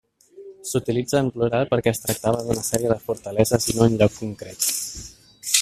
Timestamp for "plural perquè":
1.35-1.93